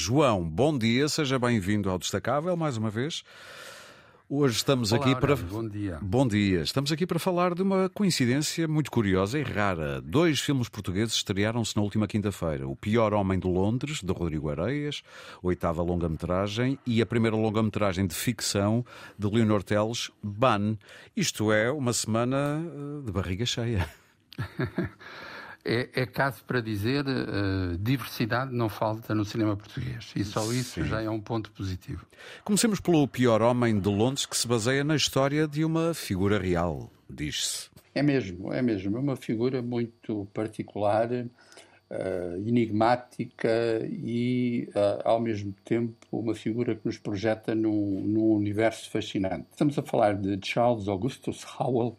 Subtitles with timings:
[0.00, 3.22] João, bom dia, seja bem-vindo ao Destacável mais uma vez.
[4.30, 5.36] Hoje estamos Olá, aqui para.
[5.36, 5.98] Bom dia.
[6.00, 6.62] Bom dia.
[6.62, 10.00] Estamos aqui para falar de uma coincidência muito curiosa e rara.
[10.00, 15.02] Dois filmes portugueses estrearam-se na última quinta-feira: O Pior Homem de Londres, de Rodrigo Areias,
[15.42, 18.82] oitava longa-metragem, e a primeira longa-metragem de ficção
[19.18, 20.78] de Leonor Teles, Ban.
[21.14, 23.86] Isto é uma semana eh, de barriga cheia.
[25.62, 30.82] É, é, caso para dizer uh, diversidade não falta no cinema português e só isso
[30.82, 30.84] Sim.
[30.84, 32.06] já é um ponto positivo.
[32.42, 36.90] Comecemos pelo pior homem de Londres que se baseia na história de uma figura real,
[37.08, 37.68] diz-se.
[37.94, 38.96] É mesmo, é mesmo.
[38.96, 43.48] É uma figura muito particular, uh, enigmática
[43.84, 49.46] e, uh, ao mesmo tempo, uma figura que nos projeta num, num universo fascinante.
[49.50, 51.98] Estamos a falar de Charles Augustus Howell,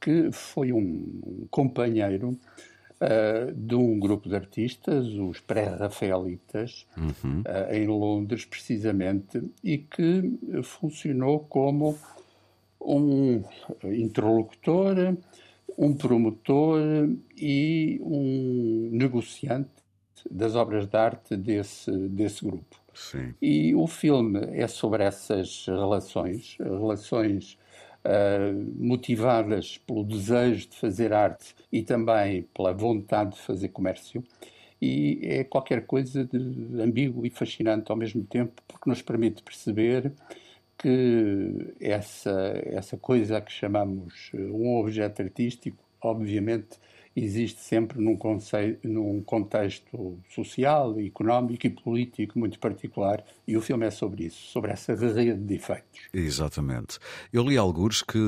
[0.00, 2.38] que foi um companheiro
[3.00, 7.40] uh, de um grupo de artistas, os pré-rafaelitas, uhum.
[7.40, 11.98] uh, em Londres, precisamente, e que funcionou como
[12.80, 13.42] um
[13.84, 15.16] interlocutor,
[15.76, 16.80] um promotor
[17.36, 19.70] e um negociante
[20.30, 22.80] das obras de arte desse, desse grupo.
[22.94, 23.34] Sim.
[23.42, 27.58] E o filme é sobre essas relações, relações
[28.76, 34.22] motivadas pelo desejo de fazer arte e também pela vontade de fazer comércio.
[34.80, 36.36] E é qualquer coisa de
[36.80, 40.12] ambíguo e fascinante ao mesmo tempo, porque nos permite perceber
[40.76, 46.78] que essa, essa coisa que chamamos um objeto artístico, obviamente,
[47.16, 53.86] existe sempre num, conceito, num contexto social, económico e político muito particular, e o filme
[53.86, 56.00] é sobre isso, sobre essa rede de efeitos.
[56.12, 56.98] Exatamente.
[57.32, 58.18] Eu li alguns que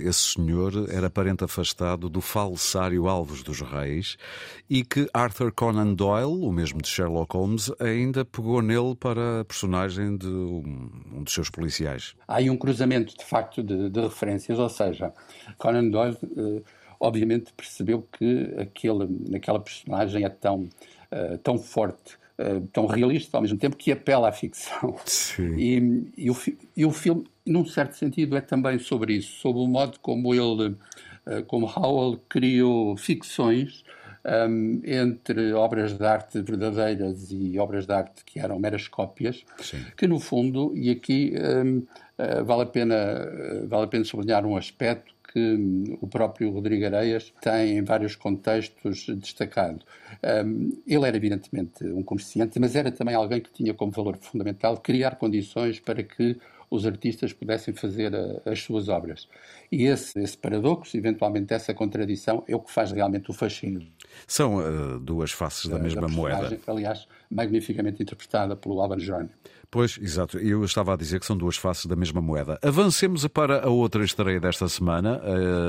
[0.00, 4.16] esse senhor era parente afastado do falsário Alves dos Reis
[4.68, 9.44] e que Arthur Conan Doyle, o mesmo de Sherlock Holmes, ainda pegou nele para a
[9.44, 12.14] personagem de um dos seus policiais.
[12.28, 15.12] Há aí um cruzamento, de facto, de, de referências, ou seja,
[15.56, 16.18] Conan Doyle...
[16.22, 16.62] Uh,
[17.00, 20.68] obviamente percebeu que aquele, aquela personagem é tão,
[21.10, 24.94] uh, tão forte, uh, tão realista ao mesmo tempo que apela à ficção.
[25.58, 26.36] E, e, o,
[26.76, 30.76] e o filme, num certo sentido, é também sobre isso, sobre o modo como ele,
[31.26, 33.82] uh, como Howell criou ficções
[34.24, 39.84] um, entre obras de arte verdadeiras e obras de arte que eram meras cópias, Sim.
[39.96, 44.44] que no fundo, e aqui um, uh, vale, a pena, uh, vale a pena sublinhar
[44.44, 49.84] um aspecto que o próprio Rodrigo Areias tem em vários contextos destacado.
[50.44, 54.76] Um, ele era evidentemente um comerciante, mas era também alguém que tinha como valor fundamental
[54.78, 56.36] criar condições para que
[56.70, 59.28] os artistas pudessem fazer a, as suas obras.
[59.70, 63.86] E esse, esse paradoxo, eventualmente essa contradição, é o que faz realmente o fascínio.
[64.26, 66.58] São uh, duas faces da, da mesma da moeda.
[66.66, 69.28] Aliás, magnificamente interpretada pelo Alban Johnny.
[69.70, 70.36] Pois, exato.
[70.38, 72.58] Eu estava a dizer que são duas faces da mesma moeda.
[72.60, 75.20] Avancemos para a outra estreia desta semana,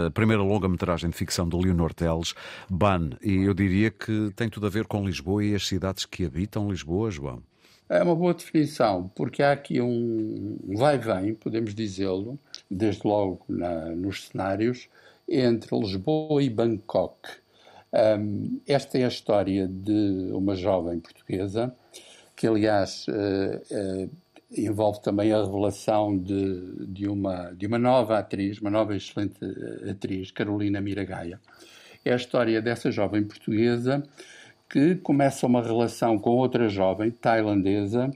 [0.08, 2.34] a primeira longa-metragem de ficção de Leonor Teles,
[2.68, 3.12] Ban.
[3.22, 6.72] E eu diria que tem tudo a ver com Lisboa e as cidades que habitam
[6.72, 7.44] Lisboa, João.
[7.88, 14.28] É uma boa definição, porque há aqui um vai-vem, podemos dizê-lo, desde logo na, nos
[14.28, 14.88] cenários,
[15.28, 17.30] entre Lisboa e Bangkok.
[17.94, 21.76] Um, esta é a história de uma jovem portuguesa,
[22.36, 24.10] que aliás uh, uh,
[24.56, 29.40] envolve também a revelação de, de, uma, de uma nova atriz, uma nova excelente
[29.90, 31.40] atriz, Carolina Miragaia.
[32.04, 34.04] É a história dessa jovem portuguesa
[34.70, 38.10] que começa uma relação com outra jovem tailandesa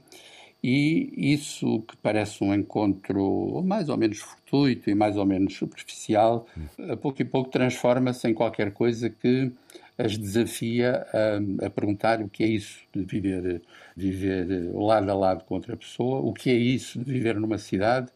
[0.68, 6.44] e isso que parece um encontro mais ou menos fortuito e mais ou menos superficial,
[6.90, 9.52] a pouco e pouco transforma-se em qualquer coisa que
[9.96, 13.62] as desafia a, a, perguntar o que é isso de viver,
[13.96, 18.08] viver lado a lado com outra pessoa, o que é isso de viver numa cidade.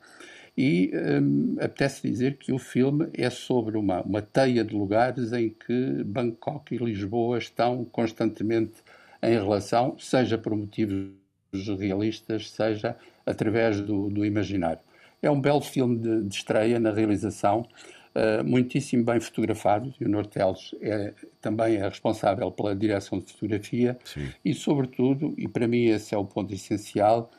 [0.59, 0.91] E
[1.22, 6.03] um, apetece dizer que o filme é sobre uma, uma teia de lugares em que
[6.03, 8.75] Bangkok e Lisboa estão constantemente
[9.22, 11.20] em relação, seja por motivos
[11.53, 12.97] realistas, seja
[13.27, 14.80] através do, do imaginário.
[15.22, 17.66] É um belo filme de, de estreia na realização,
[18.15, 23.98] uh, muitíssimo bem fotografado, e o Norteles é, também é responsável pela direção de fotografia,
[24.04, 24.28] Sim.
[24.45, 27.30] e, sobretudo, e para mim esse é o ponto essencial,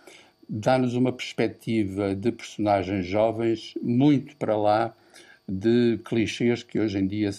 [0.48, 4.94] dá-nos uma perspectiva de personagens jovens muito para lá
[5.48, 7.32] de clichês que hoje em dia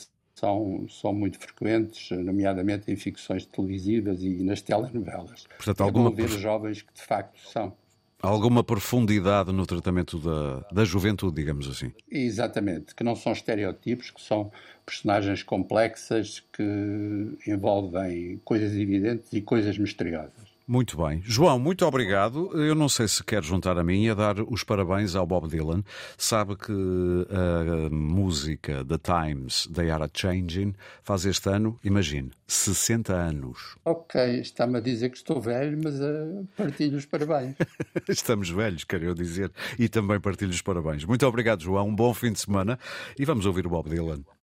[0.43, 5.45] são, são muito frequentes, nomeadamente em ficções televisivas e nas telenovelas.
[5.57, 7.73] Portanto, é alguma ver jovens que de facto são.
[8.21, 11.93] Alguma profundidade no tratamento da, da juventude, digamos assim.
[12.11, 14.51] Exatamente, que não são estereótipos, que são
[14.85, 20.52] personagens complexas que envolvem coisas evidentes e coisas misteriosas.
[20.67, 21.21] Muito bem.
[21.25, 22.51] João, muito obrigado.
[22.55, 25.83] Eu não sei se quer juntar a mim a dar os parabéns ao Bob Dylan.
[26.17, 33.13] Sabe que a música The Times, They Are a Changing, faz este ano, imagine, 60
[33.13, 33.77] anos.
[33.85, 37.57] Ok, está-me a dizer que estou velho, mas uh, partilho os parabéns.
[38.09, 41.05] Estamos velhos, quero eu dizer, e também partilho os parabéns.
[41.05, 41.89] Muito obrigado, João.
[41.89, 42.79] Um bom fim de semana
[43.19, 44.23] e vamos ouvir o Bob Dylan.